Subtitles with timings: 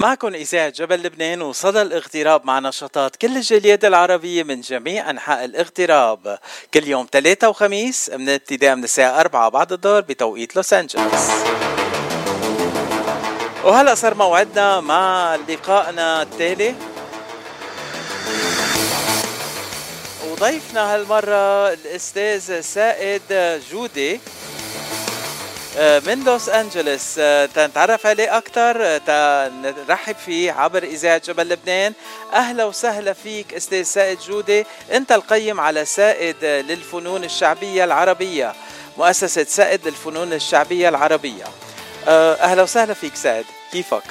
[0.00, 6.38] معكم إذاعة جبل لبنان وصدى الاغتراب مع نشاطات كل الجاليات العربية من جميع أنحاء الاغتراب.
[6.74, 11.30] كل يوم ثلاثة وخميس من ابتداء من الساعة 4 بعد الظهر بتوقيت لوس أنجلوس.
[13.64, 16.74] وهلا صار موعدنا مع لقائنا التالي.
[20.30, 23.22] وضيفنا هالمرة الأستاذ سائد
[23.72, 24.20] جودي.
[25.78, 31.92] من لوس انجلوس آه، تنتعرف عليه أكثر آه، تنرحب فيه عبر إذاعة جبل لبنان.
[32.32, 38.52] أهلا وسهلا فيك أستاذ سائد جودي أنت القيم على سائد للفنون الشعبية العربية
[38.98, 41.44] مؤسسة سائد للفنون الشعبية العربية.
[42.08, 43.44] أهلا وسهلا فيك سائد.
[43.72, 44.02] كيفك؟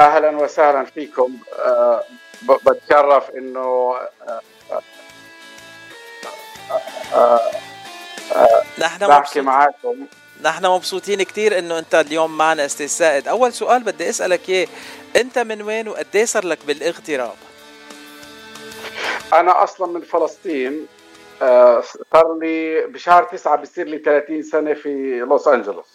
[0.00, 1.36] أهلا وسهلا فيكم.
[2.42, 3.94] بتشرف إنه
[8.78, 10.06] نحن بحكي معكم
[10.42, 13.28] نحن مبسوطين كثير إنه أنت اليوم معنا أستاذ سائد.
[13.28, 14.66] أول سؤال بدي أسألك إياه.
[15.16, 17.34] أنت من وين وقد إيه صار لك بالاغتراب؟
[19.32, 20.86] أنا أصلا من فلسطين.
[21.42, 25.86] آه، صار لي بشهر تسعة بصير لي 30 سنة في لوس أنجلوس.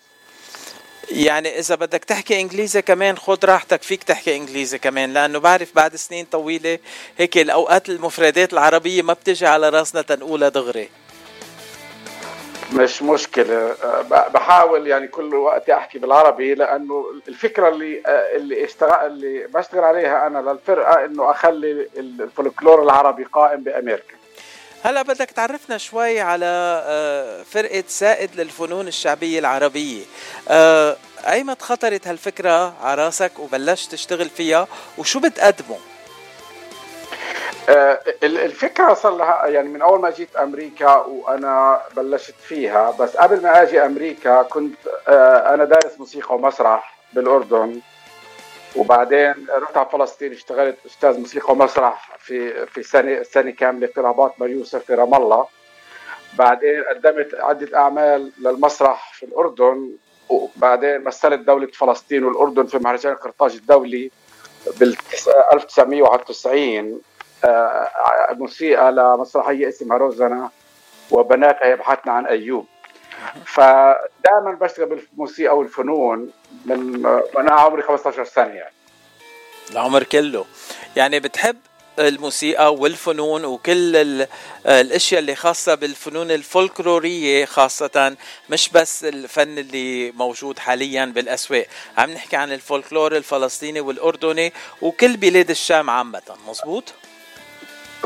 [1.11, 3.83] يعني إذا بدك تحكي إنجليزي كمان خد راحتك.
[3.83, 6.79] فيك تحكي إنجليزي كمان لأنه بعرف بعد سنين طويلة
[7.17, 10.89] هيك الأوقات المفردات العربية ما بتجي على راسنا تنقولها دغري.
[12.73, 13.75] مش مشكلة.
[14.09, 18.01] بحاول يعني كل وقت أحكي بالعربي لأنه الفكرة اللي
[18.35, 24.17] اللي اشتغل اللي بشتغل عليها أنا للفرقة إنه أخلي الفولكلور العربي قائم بأمريكا.
[24.83, 26.45] هلا بدك تعرفنا شوي على
[26.85, 30.03] آه، فرقة سائد للفنون الشعبية العربية.
[31.27, 35.77] ايمت خطرت هالفكرة على راسك وبلشت تشتغل فيها؟ وشو بتقدموا؟
[37.69, 43.41] آه، الفكرة صار لها يعني من أول ما جيت أمريكا وأنا بلشت فيها بس قبل
[43.41, 44.75] ما أجي أمريكا كنت
[45.07, 47.79] آه، أنا دارس موسيقى ومسرح بالأردن.
[48.75, 54.33] وبعدين رحت على فلسطين اشتغلت أستاذ موسيقى ومسرح في في سنة سنة كاملة في رباط
[54.39, 55.47] مار يوسف في رام الله.
[56.33, 59.91] بعدين قدمت عدة أعمال للمسرح في الأردن.
[60.29, 64.11] وبعدين مثلت دولة فلسطين والأردن في مهرجان قرطاج الدولي
[64.79, 64.97] بال
[65.53, 67.16] 1991 آه،
[68.31, 70.49] موسيقى لمسرحيه اسمها روزانا
[71.11, 72.65] وبنات يبحثن عن أيوب.
[73.45, 76.31] فدائما بشتغل بالموسيقى والفنون
[76.65, 78.73] من وأنا عمري 15 سنة يعني.
[79.71, 80.45] العمر كله.
[80.95, 81.57] يعني بتحب
[81.99, 84.25] الموسيقى والفنون وكل
[84.65, 88.15] الأشياء اللي خاصة بالفنون الفولكلورية خاصة
[88.49, 91.65] مش بس الفن اللي موجود حاليا بالأسواق.
[91.97, 96.21] عم نحكي عن الفولكلور الفلسطيني والأردني وكل بلاد الشام عامة.
[96.47, 96.93] مزبوط؟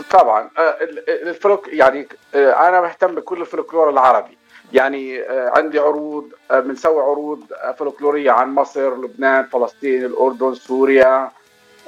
[0.10, 4.38] طبعا آه، الفلوك يعني آه، أنا مهتم بكل الفلكلور العربي.
[4.74, 7.44] يعني آه، عندي عروض بنسوي عروض
[7.80, 11.32] فلكلورية عن مصر لبنان فلسطين الأردن سوريا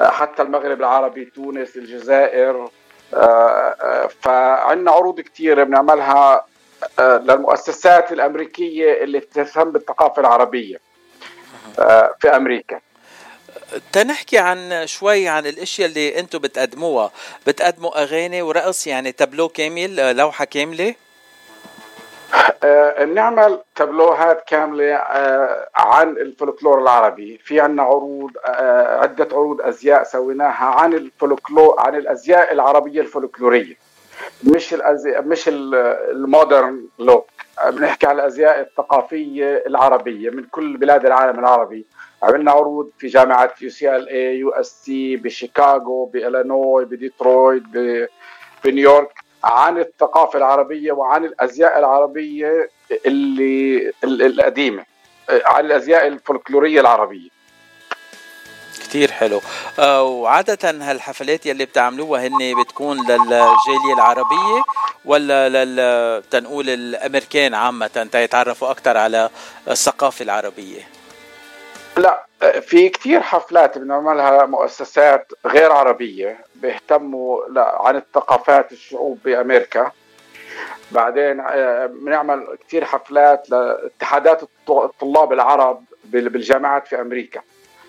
[0.02, 2.70] حتى المغرب العربي تونس الجزائر
[4.22, 6.46] فعندنا عروض كثيره بنعملها
[7.00, 10.78] للمؤسسات الأمريكية اللي بتهتم بالثقافة العربية
[12.20, 12.80] في أمريكا.
[13.92, 17.12] تنحكي عن شوي عن الأشياء اللي أنتم بتقدموها.
[17.48, 20.96] بتقدموا أغاني ورقص يعني تابلو كامل لوحة كاملة؟
[22.64, 27.40] آه نعمل تابلوهات كاملة آه عن الفولكلور العربي.
[27.46, 33.76] في عنا عروض آه عدة عروض أزياء سويناها عن الفولكلور عن الأزياء العربية الفولكلورية.
[34.44, 37.28] مش الأزياء مش ال modern look.
[37.70, 41.86] بنحكي عن الأزياء الثقافية العربية من كل بلاد العالم العربي.
[42.24, 47.64] عملنا عروض في جامعة UCLA يو إس تي بشيكاغو بإلينوي بديترويت
[48.66, 49.14] بنيويورك.
[49.44, 52.70] عن الثقافة العربية وعن الأزياء العربية
[53.06, 54.86] اللي القديمة.
[55.30, 57.30] عن الأزياء الفولكلورية العربية.
[58.80, 59.42] كتير حلو.
[59.80, 64.64] آه وعادة هالحفلات يلي بتعملوها هن بتكون للجالية العربية
[65.06, 69.30] ولا لل تنقول الأمريكان عامة تيتعرفوا أكثر على
[69.68, 70.82] الثقافة العربية؟
[71.98, 72.26] لا
[72.62, 79.92] في كثير حفلات بنعملها مؤسسات غير عربية بيهتموا عن الثقافات الشعوب بأمريكا.
[80.92, 87.42] بعدين آه، بنعمل كثير حفلات لاتحادات الطلاب العرب بالجامعات في أمريكا.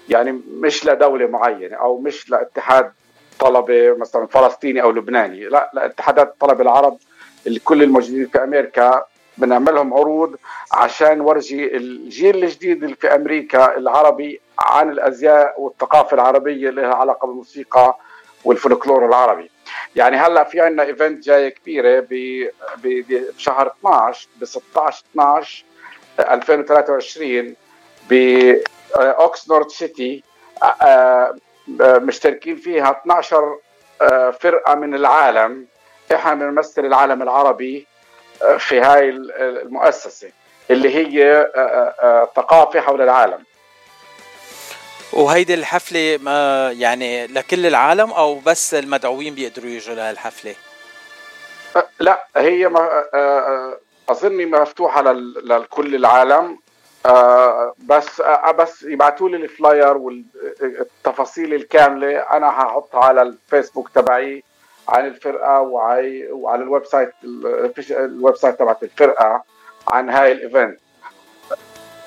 [0.09, 2.93] يعني مش لدولة معينة أو مش لاتحاد
[3.41, 6.99] طلبة مثلا فلسطيني أو لبناني لا لاتحادات الطلبة العرب
[7.47, 9.05] اللي كل الموجودين في أمريكا
[9.39, 10.37] بنعمل لهم عروض
[10.73, 17.27] عشان نورجي الجيل الجديد اللي في أمريكا العربي عن الأزياء والثقافة العربية اللي لها علاقة
[17.27, 17.99] بالموسيقى
[18.45, 19.51] والفولكلور العربي.
[19.97, 22.07] يعني هلأ في عندنا event جاية كبيرة
[22.85, 25.65] بشهر 12 ب 16 12
[26.21, 27.55] 2023
[28.97, 30.23] باوكسنورد سيتي
[31.79, 33.59] مشتركين فيها 12
[34.41, 35.67] فرقة من العالم.
[36.15, 37.87] إحنا بنمثل العالم العربي
[38.59, 40.31] في هاي المؤسسة
[40.71, 41.47] اللي هي
[42.37, 43.45] ثقافة حول العالم.
[45.13, 50.55] وهيدي الحفلة ما يعني لكل العالم أو بس المدعوين بيقدروا يجوا لهالحفلة؟
[52.01, 53.05] لا هي ما
[54.09, 55.03] أظني مفتوحة
[55.45, 56.59] لكل العالم.
[57.79, 58.23] بس
[58.59, 62.19] بس يبعثوا لي ال flyer والتفاصيل الكاملة.
[62.21, 64.45] أنا هحطها على الفيسبوك تبعي
[64.89, 67.13] عن الفرقة وعلى ال website
[67.93, 69.45] ال website تبعت الفرقة
[69.89, 70.79] عن هاي ال event.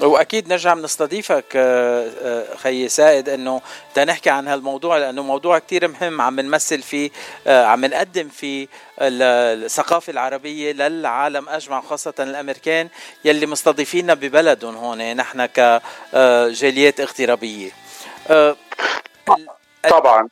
[0.02, 3.62] وأكيد نرجع بنستضيفك آه، آه، خيي سائد إنه
[3.96, 7.10] تنحكي عن هالموضوع لأنه موضوع كتير مهم عم نمثل فيه
[7.48, 8.68] آه، عم نقدم فيه
[9.02, 12.90] الثقافة العربية للعالم أجمع خاصة الأمريكان
[13.26, 17.72] يلي مستضيفينا ببلدهم هون نحن كجاليات اغترابيه
[19.90, 20.30] طبعا.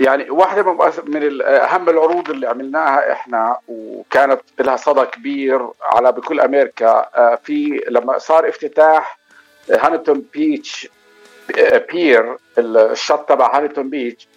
[0.00, 0.62] يعني واحدة
[1.06, 7.84] من أهم العروض اللي عملناها إحنا وكانت لها صدى كبير على بكل أمريكا آه، في
[7.88, 9.18] لما صار افتتاح
[9.70, 10.88] هانتون بيتش
[11.92, 14.28] pier الشط تبع Huntington Beach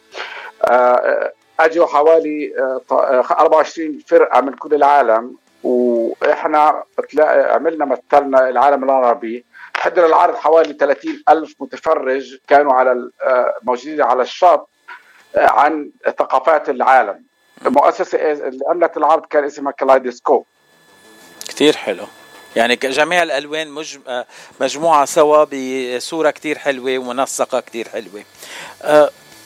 [0.65, 2.53] آه، أجوا حوالي
[2.91, 5.35] 24 آه، فرقة من كل العالم
[6.21, 6.83] وإحنا
[7.25, 9.45] عملنا مثلنا العالم العربي.
[9.75, 13.09] حضر العرض حوالي 30 ألف متفرج كانوا على
[13.63, 14.69] موجودين على الشط
[15.35, 15.89] عن
[16.19, 17.23] ثقافات العالم.
[17.65, 20.45] المؤسسه اللي عملت العرض كان اسمها Kaleidoscope
[21.47, 22.05] كثير حلو.
[22.55, 23.97] يعني جميع الألوان مج...
[24.61, 28.23] مجموعة سوا بصورة كثير حلوة ومنسقة كثير حلوة.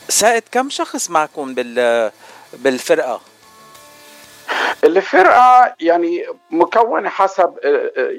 [0.10, 2.12] سائد كم شخص معكم بال
[2.54, 3.22] بالفرقة؟
[4.84, 7.56] الفرقة يعني مكونة حسب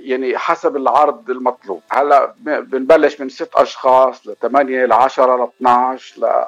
[0.05, 1.83] يعني حسب العرض المطلوب.
[1.91, 6.45] هلأ بنبلش من ست أشخاص لثمانيه ل 10 ل 12 ل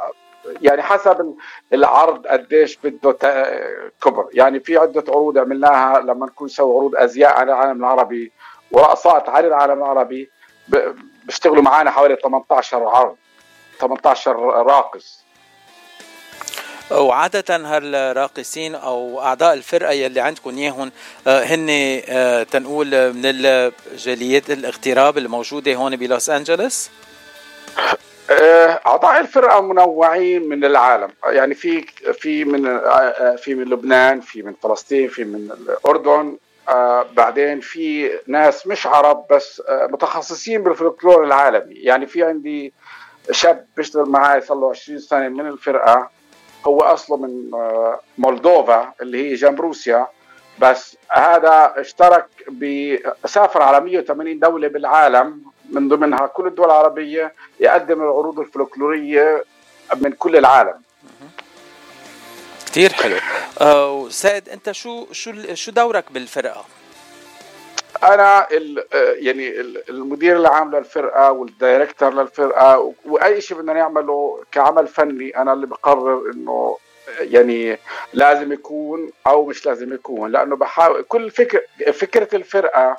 [0.63, 1.35] يعني حسب
[1.73, 3.13] العرض قديش بده
[4.03, 4.29] كبر.
[4.33, 8.33] يعني في عدة عروض عملناها لما نكون نسوي عروض أزياء عن العالم العربي
[8.73, 10.31] ورقصات عن العالم العربي.
[11.25, 13.17] بيشتغلوا معنا حوالي 18 عرض
[13.81, 15.25] 18 راقص.
[16.91, 20.91] وعادة هالراقصين أو أعضاء الفرقة يلي عندكم إياهم
[21.27, 21.67] آه، هن
[22.09, 26.91] آه، تنقول من الجاليات الاغتراب الموجودة هون بلوس أنجلوس؟
[28.31, 31.11] آه، أعضاء الفرقة منوعين من العالم.
[31.25, 36.37] يعني في في من آه، في من لبنان في من فلسطين في من الأردن
[36.69, 41.75] آه، بعدين في ناس مش عرب بس متخصصين بالفلكلور العالمي.
[41.75, 42.73] يعني في عندي
[43.31, 46.11] شاب بيشتغل معي صار له 20 سنة من الفرقة.
[46.69, 47.51] هو أصله من
[48.19, 50.07] مولدوفا اللي هي جنب روسيا.
[50.59, 58.41] بس هذا اشترك بسافر على 180 دولة بالعالم من ضمنها كل الدول العربية يقدم العروض
[58.41, 59.45] الفلكلورية
[59.97, 60.81] من كل العالم.
[62.67, 63.17] كثير حلو.
[63.61, 66.65] أه سائد أنت شو شو شو دورك بالفرقة؟
[68.03, 68.85] أنا ال
[69.27, 69.61] يعني
[69.91, 76.77] المدير العام للفرقه والدايركتور للفرقة وأي شيء بدنا نعمله كعمل فني أنا اللي بقرر إنه
[77.21, 77.79] يعني
[78.13, 81.61] لازم يكون أو مش لازم يكون لأنه بحاول كل فكر
[81.93, 82.97] فكرة الفرقة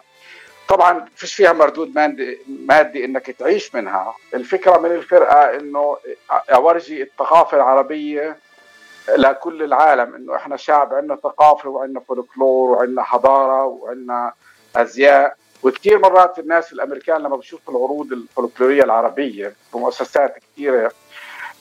[0.69, 4.15] طبعا فيش فيها مردود مادي, مادي إنك تعيش منها.
[4.33, 5.97] الفكرة من الفرقة إنه
[6.31, 8.37] أورجي الثقافة العربية
[9.18, 14.33] لكل العالم إنه إحنا شعب عندنا ثقافة وعندنا فولكلور وعندنا حضارة وعندنا
[14.76, 15.35] أزياء.
[15.64, 20.92] وكثير مرات الناس الأمريكان لما بشوفوا العروض الفولكلورية العربية بمؤسسات كثيره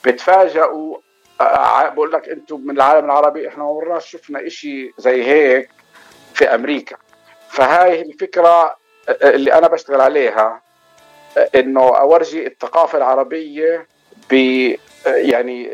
[0.05, 0.97] بتفاجئوا.
[1.93, 5.69] بقول لك أنتم من العالم العربي إحنا ما شفنا شيء زي هيك
[6.33, 6.95] في أمريكا.
[7.49, 8.75] فهاي الفكرة
[9.09, 10.61] اللي أنا بشتغل عليها
[11.55, 13.87] إنه أورجي الثقافة العربية
[14.31, 14.33] ب
[15.05, 15.71] يعني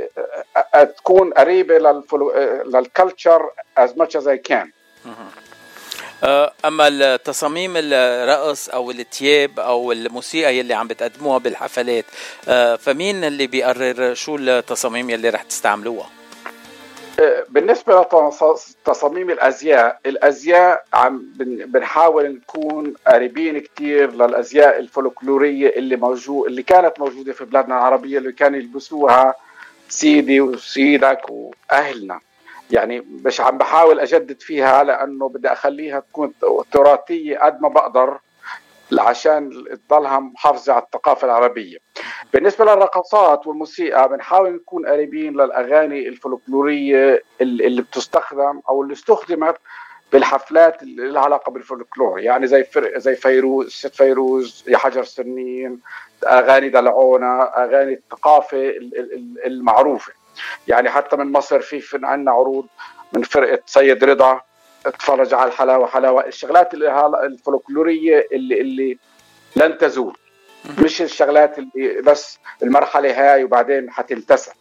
[0.98, 1.78] تكون قريبة
[2.66, 4.72] لل culture as much as I can
[6.66, 12.06] أما التصاميم الرقص أو التياب أو الموسيقى يلي عم بتقدموها بالحفلات
[12.48, 16.10] أه، فمين اللي بيقرر شو التصاميم يلي رح تستعملوها؟
[17.50, 18.08] بالنسبة
[18.82, 21.26] لتصاميم الأزياء الأزياء عم
[21.66, 28.32] بنحاول نكون قريبين كثير للأزياء الفولكلورية اللي موجود اللي كانت موجودة في بلادنا العربية اللي
[28.32, 29.36] كانوا يلبسوها
[29.90, 32.20] سيدي وسيدك وأهلنا.
[32.72, 36.34] يعني مش عم بحاول أجدد فيها لأنه بدي أخليها تكون
[36.72, 38.20] تراثية قد ما بقدر
[39.00, 41.78] عشان تضلها محافظه على الثقافة العربية.
[42.34, 49.56] بالنسبة للرقصات والموسيقى بنحاول نكون قريبين للأغاني الفولكلورية اللي بتستخدم أو اللي استخدمت
[50.12, 55.80] بالحفلات اللي لها علاقة بالفولكلور يعني زي فرق زي فيروز ست فيروز يا حجر سنين
[56.28, 58.74] أغاني دلعونا أغاني الثقافة
[59.46, 60.14] المعروفة
[60.68, 62.66] يعني حتى من مصر في عندنا عروض
[63.14, 64.42] من فرقة سيد رضا
[64.86, 68.98] اتفرج على الحلاوة حلاوة الشغلات الفولكلورية اللي اللي
[69.56, 70.18] لن تزول.
[70.84, 74.52] مش الشغلات اللي بس المرحلة هاي وبعدين حتنتسى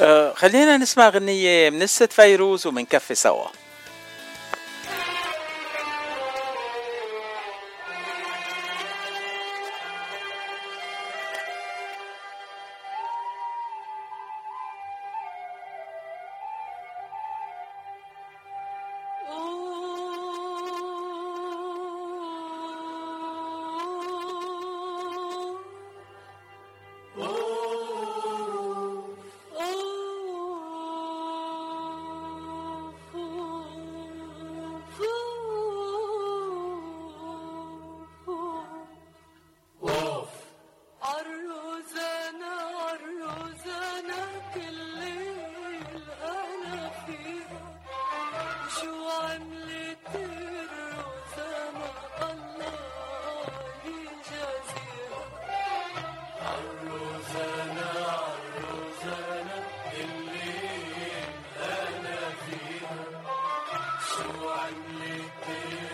[0.00, 2.66] أه خلينا نسمع غنية من الست فيروز
[64.72, 65.91] Lightning Queen.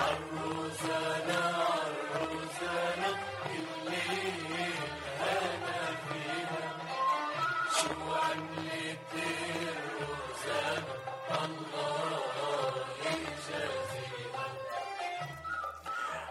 [0.00, 0.29] سوا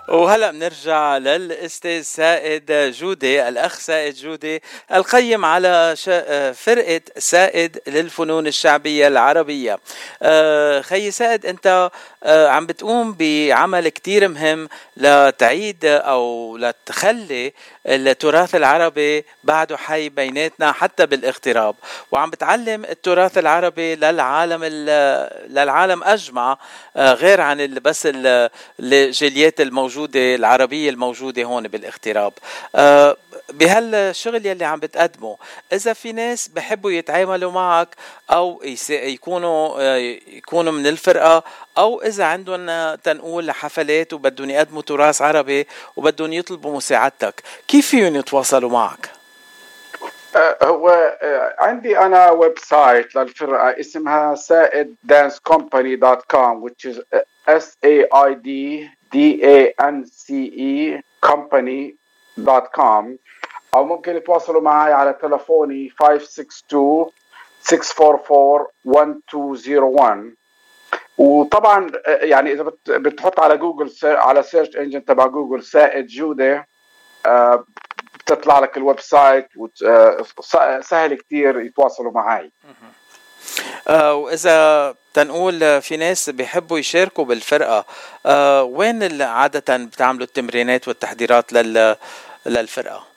[0.10, 4.62] وهلا بنرجع للاستاذ سائد جودي الأخ سائد جودي
[4.94, 5.96] القيم على
[6.56, 9.80] فرقة سائد للفنون الشعبية العربية.
[10.22, 11.92] آه، خي سائد أنت
[12.24, 17.54] آه، عم بتقوم بعمل كتير مهم لتعيد أو لتخلي
[17.86, 21.75] التراث العربي بعده حي بيناتنا حتى بالاغتراب.
[22.12, 24.63] وعم بتعلم التراث العربي للعالم
[25.50, 26.58] للعالم أجمع
[26.96, 28.10] آه، غير عن بس
[28.80, 32.34] الجاليات الموجودة العربية الموجودة هون بالاغتراب.
[32.75, 33.18] آه،
[33.53, 35.38] بهالشغل يلي عم بتقدمه
[35.74, 37.88] إذا في ناس بحبوا يتعاملوا معك
[38.32, 41.44] أو يكونوا آه، يكونوا من الفرقة
[41.77, 48.70] أو إذا عندهم تنقول حفلات وبدهم يقدموا تراث عربي وبدهم يطلبوا مساعدتك كيف فيهم يتواصلوا
[48.70, 49.10] معك؟
[50.36, 51.18] أه، هو
[51.60, 56.98] عندي أنا website للفرقة اسمها Sa'id Dance Company dot com which is
[57.48, 58.50] s a i d
[59.13, 60.34] d a n c
[61.25, 61.96] company
[62.38, 63.17] dot com
[63.74, 67.06] أو ممكن يتواصلوا معي على تلفوني 562
[67.62, 70.36] 644 1201
[71.18, 76.68] وطبعا يعني إذا بتحط على جوجل على search engine تبع جوجل سائد جودة
[77.25, 77.66] آه،
[78.16, 79.48] بتطلع لك ال website
[80.38, 82.51] وسهل كثير يتواصلوا معي
[83.88, 87.86] آه وإذا تنقول في ناس بيحبوا يشاركوا بالفرقة
[88.25, 91.96] آه وين عادة بتعملوا التمرينات والتحضيرات لل
[92.46, 93.10] للفرقة؟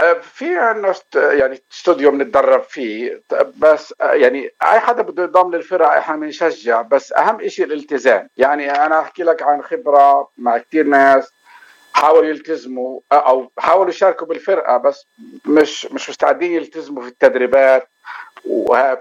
[0.00, 3.22] آه، في عندنا يعني استوديو بنتدرب فيه
[3.56, 8.28] بس آه، يعني أي حدا بده ينضم للفرقة إحنا بنشجع بس أهم شيء الالتزام.
[8.36, 11.32] يعني أنا أحكي لك عن خبرة مع كثير ناس
[11.92, 15.06] حاولوا يلتزموا آه، أو حاولوا يشاركوا بالفرقة بس
[15.46, 17.88] مش مش مستعدين يلتزموا في التدريبات.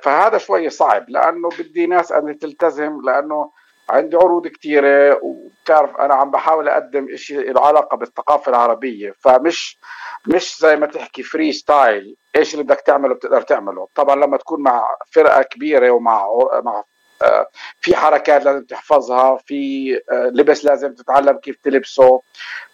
[0.01, 3.51] فهذا شوي صعب لأنه بدي ناس أن تلتزم لأنه
[3.89, 9.79] عندي عروض كثيرة وبتعرف أنا عم بحاول أقدم شيء له علاقة بالثقافة العربية فمش
[10.27, 13.87] مش زي ما تحكي freestyle إيش اللي بدك تعمله بتقدر تعمله.
[13.95, 16.27] طبعا لما تكون مع فرقة كبيرة ومع
[16.63, 16.83] مع
[17.21, 17.47] آه،
[17.81, 22.21] في حركات لازم تحفظها في آه، لبس لازم تتعلم كيف تلبسه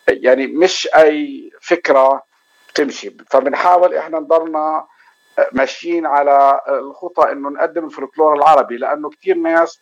[0.08, 2.24] يعني مش أي فكرة
[2.76, 3.18] تمشي.
[3.30, 4.88] فبنحاول إحنا نضلنا
[5.52, 9.82] ماشيين على الخطى إنه نقدم الفولكلور العربي لأنه كثير ناس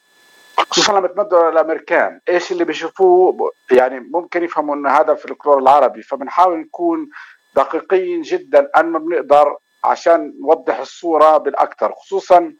[0.58, 6.60] خصوصا لما تمدوا الأمريكان إيش اللي بيشوفوه؟ يعني ممكن يفهموا إنه هذا الفلكلور العربي فبنحاول
[6.60, 7.10] نكون
[7.56, 12.54] دقيقين جدا أن ما بنقدر عشان نوضح الصورة بالأكثر خصوصا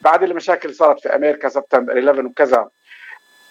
[0.00, 2.68] بعد المشاكل اللي صارت في أمريكا سبتمبر 11 وكذا.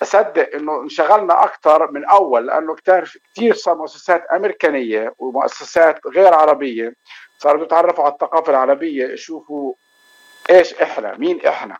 [0.01, 6.93] أصدق إنه انشغلنا أكثر من أول لأنه كثير كثير صار مؤسسات أمريكانية ومؤسسات غير عربية
[7.41, 9.73] صاروا يتعرفوا على الثقافة العربية يشوفوا
[10.49, 11.77] إيش إحنا مين إحنا.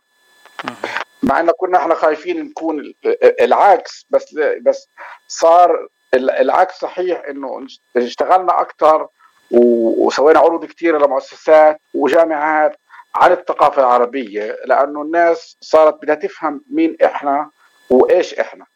[1.22, 2.94] مع إنه كنا إحنا خايفين نكون
[3.40, 4.88] العكس بس بس
[5.28, 7.66] صار العكس صحيح إنه
[7.96, 9.08] اشتغلنا أكثر
[9.50, 12.76] وسوينا عروض كثيره لمؤسسات وجامعات
[13.14, 17.50] عن الثقافة العربية لأنه الناس صارت بدها تفهم مين إحنا
[17.90, 18.66] وإيش إحنا.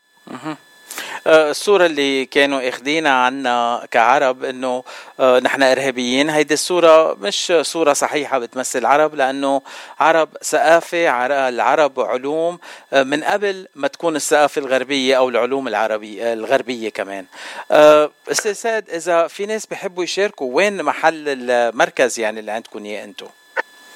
[1.27, 4.85] آه، الصورة اللي كانوا اخذينها عنا كعرب إنه
[5.21, 6.31] آه، نحن إرهابيين.
[6.31, 9.63] هيدي الصورة مش صورة صحيحة بتمثل العرب لأنه
[10.01, 11.09] عرب ثقافة
[11.49, 12.59] العرب علوم
[12.93, 17.27] آه، من قبل ما تكون الثقافة الغربية أو العلوم العربية الغربية كمان.
[18.31, 23.27] أستاذ ساد إذا في ناس بيحبوا يشاركوا وين محل المركز يعني اللي عندكم إياه أنتم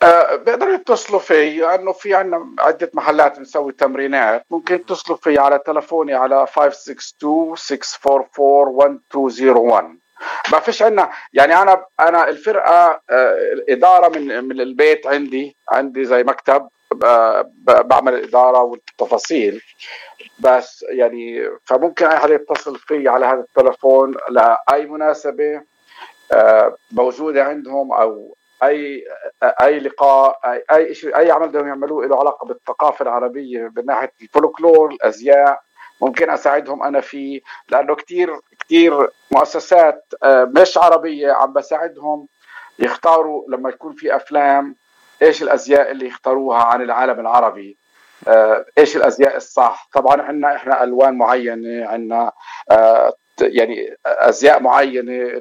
[0.03, 4.47] آه بيقدروا يتصلوا في لأنه في عندنا عدة محلات بنسوي تمرينات.
[4.51, 9.85] ممكن يتصلوا في على تلفوني على 562 644 1201
[10.53, 13.37] ما فيش عندنا يعني أنا أنا الفرقة آه
[13.69, 16.69] إدارة من من البيت عندي عندي زي مكتب
[17.67, 19.63] بعمل الاداره والتفاصيل.
[20.39, 25.63] بس يعني فممكن أي حدا يتصل في على هذا التلفون لأي مناسبة
[26.33, 29.05] آه، موجودة عندهم أو أي
[29.43, 34.13] أي لقاء أي أي شيء أي عمل بدهم يعملوه له علاقة بالثقافة العربية من ناحية
[34.23, 35.61] الفولكلور الأزياء.
[36.01, 42.27] ممكن أساعدهم أنا فيه لأنه كثير كثير مؤسسات آه، مش عربية عم بساعدهم
[42.79, 44.77] يختاروا لما يكون في أفلام
[45.23, 47.77] إيش الأزياء اللي يختاروها عن العالم العربي؟
[48.29, 52.33] آه، إيش الأزياء الصح؟ طبعا عندنا إحنا ألوان معينة عندنا
[52.71, 53.13] آه،
[53.43, 55.41] يعني أزياء معينة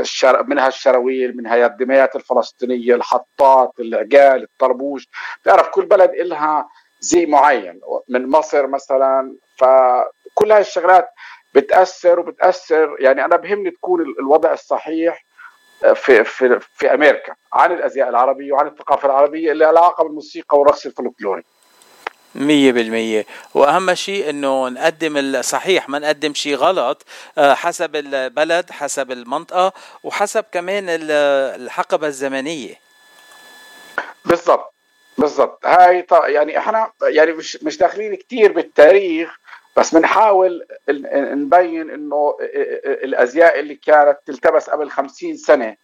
[0.00, 0.42] الشر...
[0.42, 5.08] منها الشراويل منها الدميات الفلسطينية الحطات العقال الطربوش.
[5.42, 6.68] بتعرف كل بلد إلها
[7.00, 7.80] زي معين.
[8.08, 11.08] من مصر مثلا فكل هاي الشغلات
[11.54, 12.96] بتأثر وبتأثر.
[12.98, 15.24] يعني أنا بهمني تكون الوضع الصحيح
[15.94, 20.86] في في في أمريكا عن الأزياء العربية وعن الثقافة العربية اللي لها علاقة بالموسيقى والرقص
[20.86, 21.42] الفلكلوري
[22.34, 23.26] مية بالمية.
[23.54, 27.06] وأهم شيء أنه نقدم الصحيح ما نقدم شيء غلط
[27.38, 29.72] آه، حسب البلد حسب المنطقة
[30.04, 32.74] وحسب كمان الحقبة الزمنية.
[34.24, 34.74] بالضبط
[35.18, 35.66] بالضبط.
[35.66, 39.40] هاي يعني إحنا يعني مش مش داخلين كثير بالتاريخ
[39.76, 40.66] بس بنحاول
[41.14, 42.36] نبين إنه
[42.86, 45.76] الأزياء اللي كانت تلتبس قبل خمسين سنة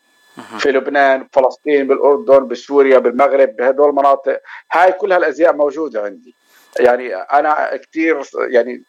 [0.59, 4.40] في لبنان بفلسطين بالأردن بسوريا بالمغرب بهدول المناطق
[4.72, 6.35] هاي كل هالأزياء موجودة عندي.
[6.81, 8.83] يعني أنا كثير يعني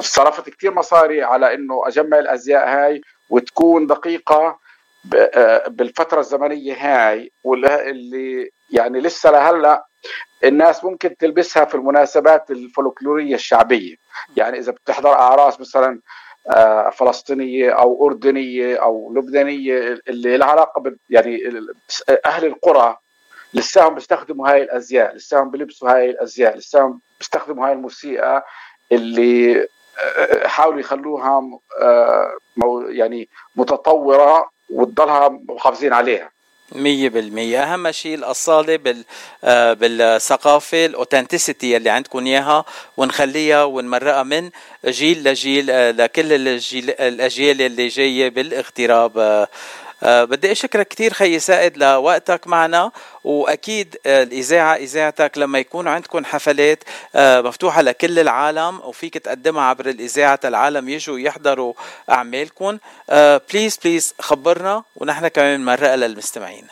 [0.00, 4.58] صرفت كثير مصاري على إنه أجمع الأزياء هاي وتكون دقيقة
[5.68, 9.86] بالفترة الزمنية هاي واللي يعني لسه لهلأ
[10.44, 13.96] الناس ممكن تلبسها في المناسبات الفولكلورية الشعبية.
[14.36, 16.00] يعني إذا بتحضر أعراس مثلا آه،
[16.92, 21.38] فلسطينية أو أردنية أو لبنانية اللي لها علاقة يعني
[22.26, 22.96] أهل القرى
[23.54, 28.46] لساهم بيستخدموا هاي الأزياء لساهم بيلبسوا هاي الأزياء لساهم بيستخدموا هاي الموسيقى
[28.92, 29.66] اللي
[30.04, 32.36] آه، حاولوا يخلوها آه،
[32.88, 36.30] يعني متطورة وتضلها محافظين عليها.
[36.72, 37.62] مية بالمية.
[37.62, 39.04] أهم شيء الأصالة بال
[39.44, 42.64] آه، بالثقافة الأوتنتسيتي اللي عندكم إياها
[42.96, 44.50] ونخليها ونمرقها من
[44.86, 49.48] جيل لجيل آه، لكل الجيل الأجيال اللي جاية بالإغتراب آه،
[50.02, 52.90] بدي أشكرك كثير خيي سائد لوقتك معنا
[53.24, 56.84] وأكيد الإذاعة إذاعتك لما يكون عندكم حفلات
[57.14, 61.72] أه مفتوحة لكل العالم وفيك تقدمها عبر الإذاعة العالم يجوا يحضروا
[62.10, 62.78] أعمالكم.
[63.52, 66.66] please please خبرنا ونحن كمان نمرقها للمستمعين.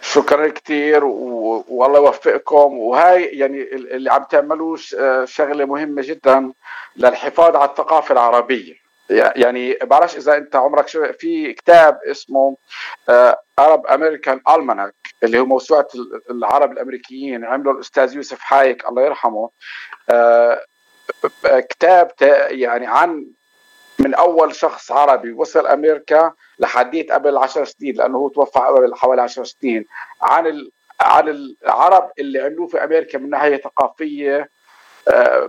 [0.00, 2.78] شكرا كثير والله يوفقكم.
[2.78, 4.76] وهاي يعني اللي عم تعملوه
[5.24, 6.52] شغلة مهمة جدا
[6.96, 8.81] للحفاظ على الثقافة العربية.
[9.12, 12.56] يعني بعرفش إذا أنت عمرك شفت كتاب اسمه
[13.58, 15.88] Arab American Almanac اللي هو موسوعة
[16.30, 19.50] العرب الأمريكيين عمله الأستاذ يوسف حايك الله يرحمه.
[20.10, 20.60] آه،
[21.44, 22.10] كتاب
[22.50, 23.26] يعني عن
[23.98, 29.22] من أول شخص عربي وصل أمريكا لحديت قبل 10 سنين لأنه هو توفى قبل حوالي
[29.22, 29.84] 10 سنين
[30.22, 30.68] عن
[31.00, 34.50] عن العرب اللي عملوه في أمريكا من ناحية ثقافية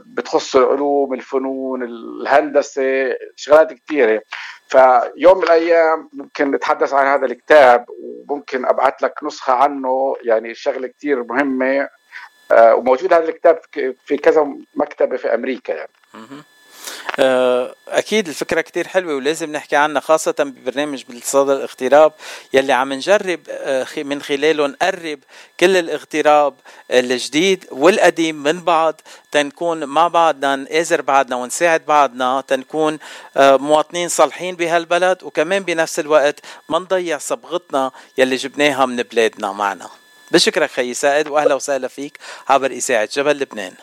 [0.05, 4.21] بتخص العلوم الفنون الهندسة شغلات كثيره
[4.67, 10.87] فيوم من الأيام ممكن نتحدث عن هذا الكتاب وممكن أبعث لك نسخة عنه يعني شغلة
[10.87, 11.89] كثير مهمة
[12.51, 13.59] آه، وموجود هذا الكتاب
[14.05, 15.91] في كذا مكتبة في أمريكا يعني.
[17.19, 22.13] أكيد الفكرة كتير حلوة ولازم نحكي عنها خاصة ببرنامج بالاقتصاد الاغتراب
[22.53, 25.19] يلي عم نجرب آه، من خلاله نقرب
[25.59, 26.53] كل الاغتراب
[26.91, 32.99] الجديد والقديم من بعض تنكون مع بعضنا نآزر بعضنا ونساعد بعضنا تنكون
[33.37, 39.89] آه، مواطنين صالحين بهالبلد وكمان بنفس الوقت ما نضيع صبغتنا يلي جبناها من بلادنا معنا.
[40.31, 42.17] بشكرك خيي سائد وأهلا وسهلا فيك
[42.49, 43.73] عبر إذاعة جبل لبنان.